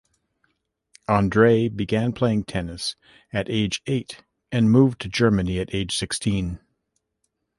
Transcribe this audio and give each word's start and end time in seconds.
Andrei 1.07 1.67
began 1.69 2.11
playing 2.11 2.45
tennis 2.45 2.95
at 3.31 3.47
age 3.51 3.83
eight, 3.85 4.23
and 4.51 4.71
moved 4.71 4.99
to 5.01 5.09
Germany 5.09 5.59
at 5.59 5.75
age 5.75 5.95
sixteen. 5.95 6.57